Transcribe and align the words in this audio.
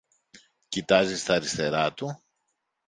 Κοιτάζει 0.67 1.17
στ’ 1.17 1.29
αριστερά 1.31 1.93
του 1.93 2.23